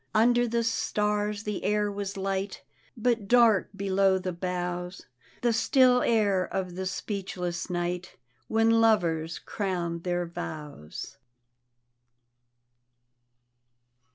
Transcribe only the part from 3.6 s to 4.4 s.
below the